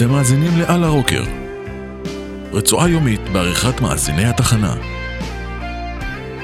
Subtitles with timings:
[0.00, 1.22] אתם מאזינים ל"על הרוקר",
[2.52, 4.74] רצועה יומית בעריכת מאזיני התחנה.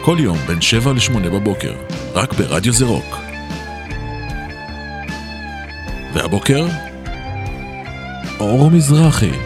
[0.04, 1.74] כל יום בין 7 ל-8 בבוקר,
[2.14, 3.16] רק ברדיו זה רוק.
[6.14, 6.66] והבוקר,
[8.41, 9.45] אור מזרחי.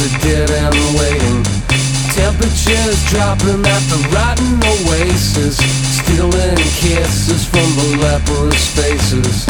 [0.00, 1.42] A dead end waiting.
[2.12, 5.56] Temperatures dropping at the rotten oasis,
[5.96, 9.46] stealing kisses from the leprous faces.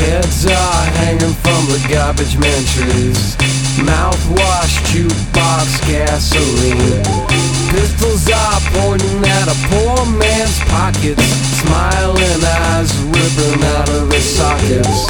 [0.00, 3.36] Heads are hanging from the garbage man trees.
[3.78, 7.47] Mouthwash, jukebox, gasoline.
[7.68, 11.22] Pistols are pointing at a poor man's pockets.
[11.60, 15.04] Smiling eyes ripping out of his sockets.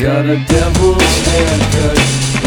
[0.00, 1.98] Got a devil's haircut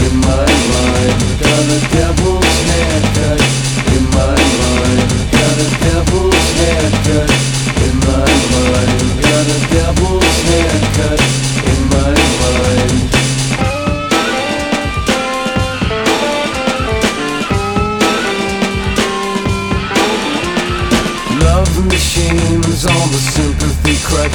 [0.02, 1.16] in my mind.
[1.46, 3.42] Got a devil's haircut
[3.94, 5.06] in my mind.
[5.30, 7.30] Got a devil's haircut
[7.86, 8.92] in my mind.
[9.22, 11.55] Got a devil's haircut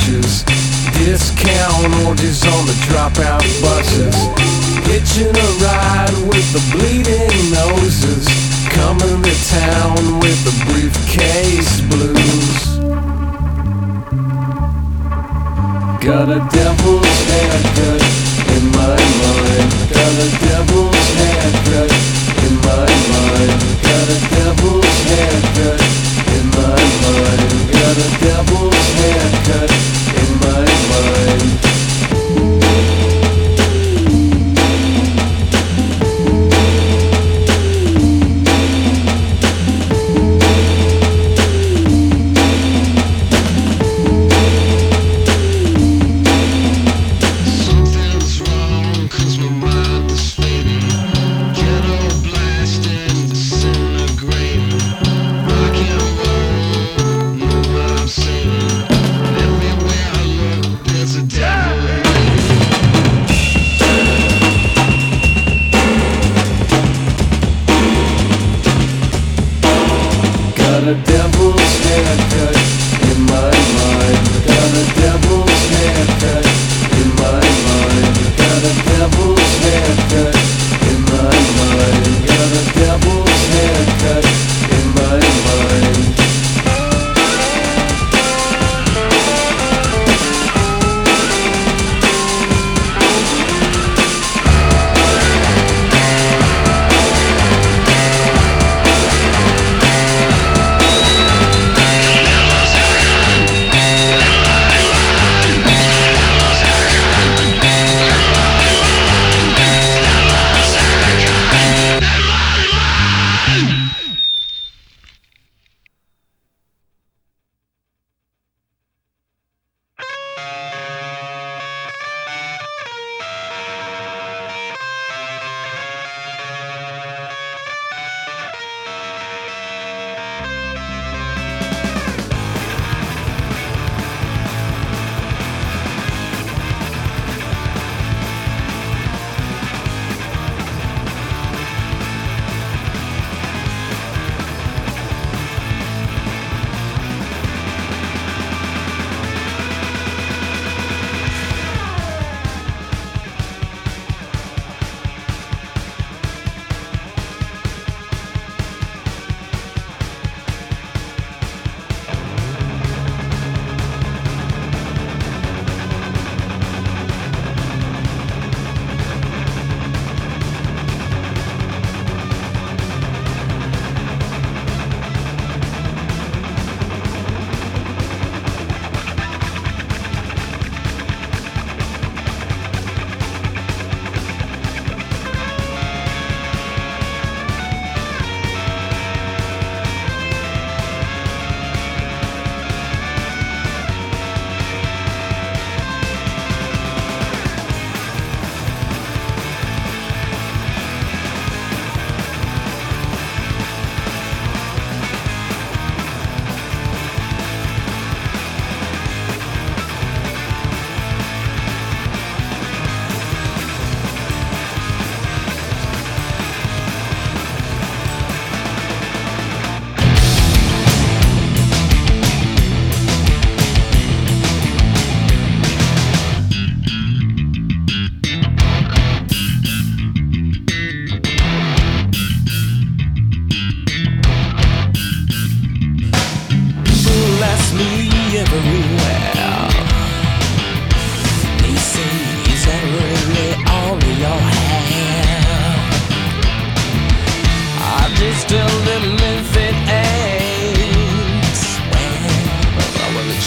[0.00, 0.44] crutches.
[0.98, 4.14] Discount orgies on the dropout buses.
[4.86, 8.26] Hitching a ride with the bleeding noses.
[8.70, 12.78] Coming to town with the briefcase blues.
[16.00, 18.02] Got a devil's haircut
[18.56, 19.70] in my mind.
[19.92, 21.90] Got a devil's haircut
[22.46, 23.52] in my mind.
[23.84, 25.80] Got a devil's haircut
[26.36, 27.72] in my mind.
[27.72, 29.39] Got a devil's haircut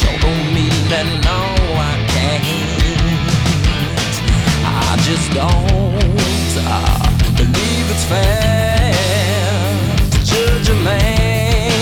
[0.03, 1.39] So don't mean that no,
[1.91, 2.43] I can't.
[4.65, 6.13] I just don't
[6.65, 7.07] uh,
[7.39, 8.91] believe it's fair
[10.11, 11.73] to judge a man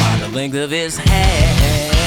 [0.00, 1.97] by the length of his hair.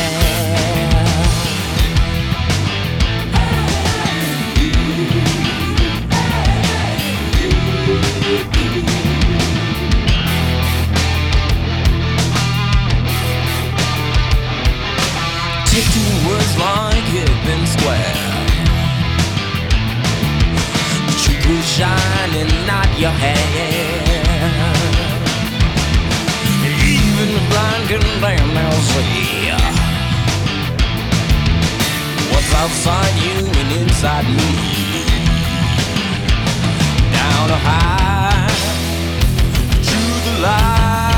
[16.32, 18.16] was like it'd been square.
[21.06, 24.22] But you were shining, not your hair.
[26.96, 29.52] Even the blind can damn well see
[32.32, 34.52] what's outside you and inside me.
[37.16, 38.48] Down a high
[39.88, 41.11] to the light.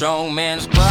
[0.00, 0.89] strong man's body.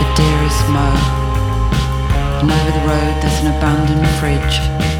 [0.00, 0.88] the dearest mo.
[2.40, 4.99] And over the road there's an abandoned fridge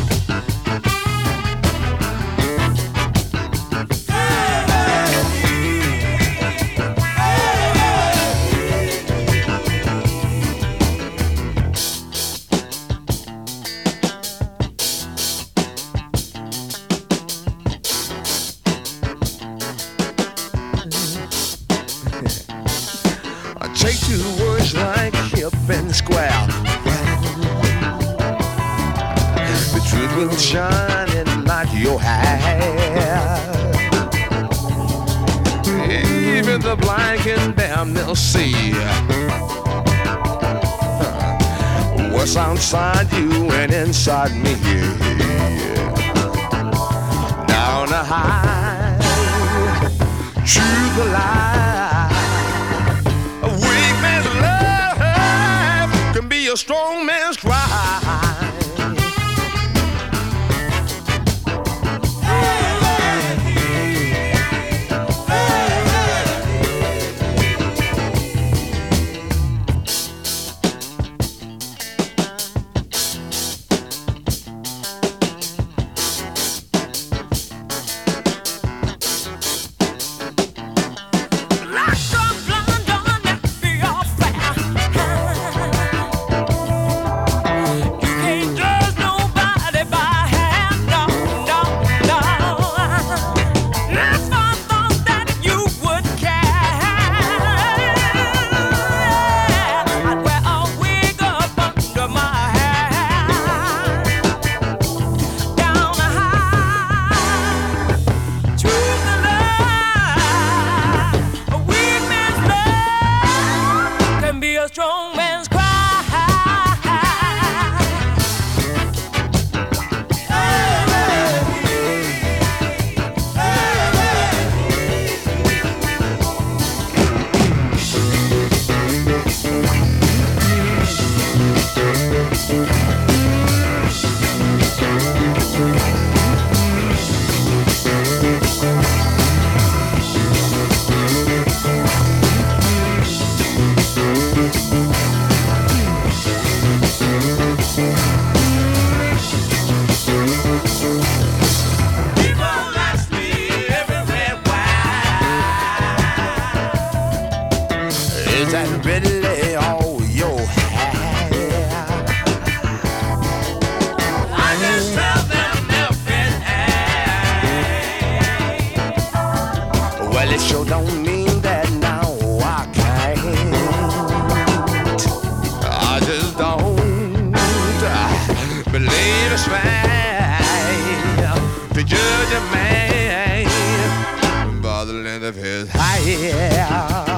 [185.31, 187.10] of his hair.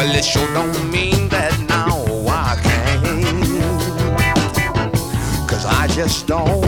[0.00, 3.04] Well, it sure don't mean that now I can't.
[5.46, 6.62] Cause I just don't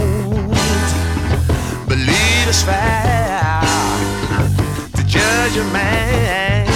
[1.88, 3.62] believe it's fair
[4.96, 6.68] to judge a man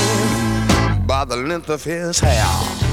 [1.06, 2.85] by the length of his hair.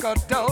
[0.00, 0.49] Go dope.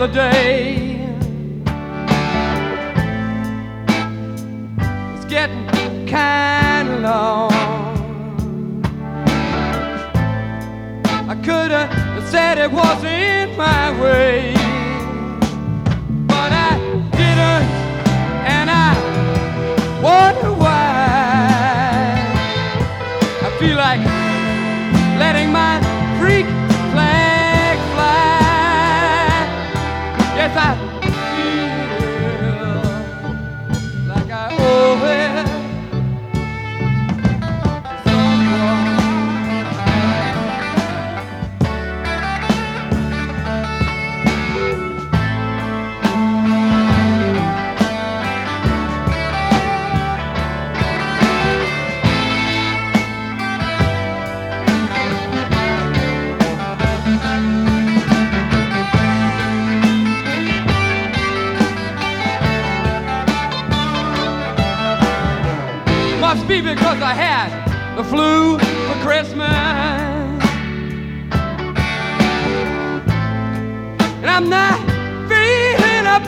[0.00, 0.39] another day.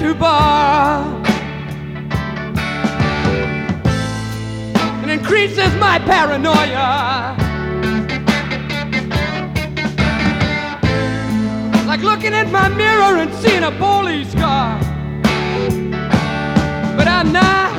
[0.02, 1.22] after bar
[5.04, 7.36] it increases my paranoia.
[11.86, 14.78] Like looking at my mirror and seeing a police car.
[16.96, 17.72] But I'm not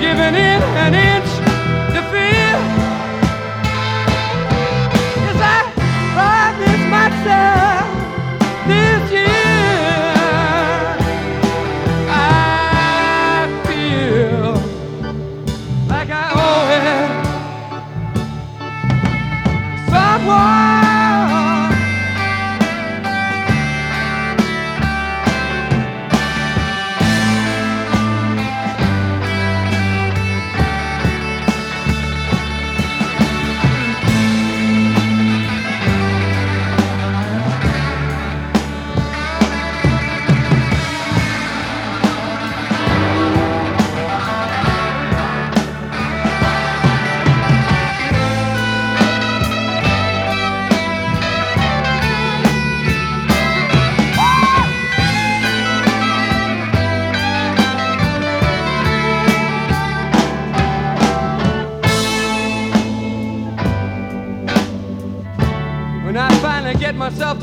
[0.00, 1.23] giving in and in.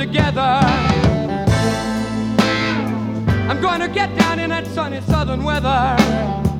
[0.05, 0.41] together.
[3.49, 6.50] I'm gonna get down in that sunny southern weather.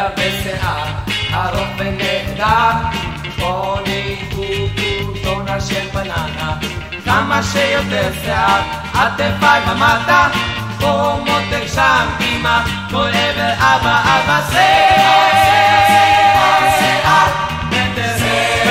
[0.00, 0.86] גופייה ושיער,
[1.34, 2.98] ארוך ונהדר.
[3.40, 6.56] עוני הוא טונה של בננה,
[7.04, 8.60] כמה שיותר שיער,
[8.94, 10.32] עטפיים אמרת,
[10.80, 11.42] חומות
[11.74, 17.28] שם קימה, כל עבר אבא אבא שיער, שיער, שיער,
[17.70, 18.70] נטר שיער,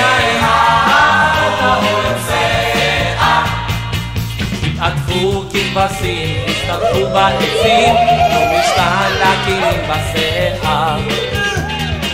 [4.80, 7.94] עטפו כבשים שטבחו בעצים,
[8.32, 10.98] ומשכן לקינים בשיער.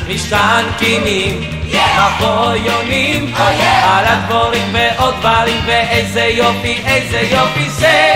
[0.08, 3.34] משכן קינים, מבויונים,
[3.82, 8.14] על הדבורים ועוד דברים, ואיזה יופי, איזה יופי זה.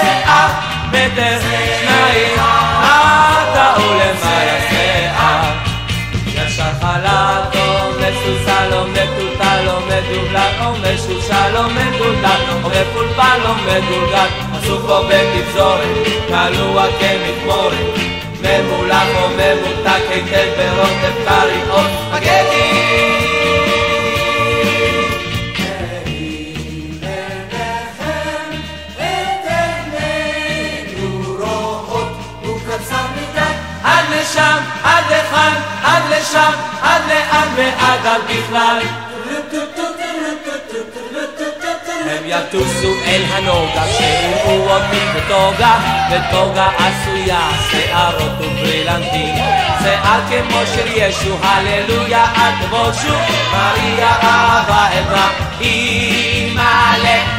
[0.00, 0.48] שיער,
[0.88, 1.38] מטר,
[1.80, 2.38] שניים,
[2.82, 5.52] עטה ולמעלה שיער.
[6.34, 7.65] ישר חלטו
[8.10, 14.98] מסוסה, לא מטוטה, לא מדובלן, או משושה, לא מדודן, או מפולפל, לא מדודן, עסוק בו
[15.08, 17.98] בתפזורת, כלוע כמתמורת,
[18.40, 23.05] ממולח או ממותק היטב ברוטף קריאות, מגדים
[35.46, 38.78] לכאן, עד לשם, עד לאן ועד על בכלל.
[42.10, 45.78] הם יטוסו אל הנוגה, שיראו אותי בטוגה,
[46.10, 49.34] בטוגה עשויה, שערות וברילנטים.
[49.82, 53.14] שיער כמו של ישו, הללויה, אל תבושו,
[53.52, 55.30] מריה אהבה עברה,
[55.60, 57.35] אימא'לה,